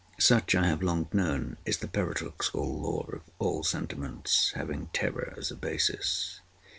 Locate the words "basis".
5.55-6.41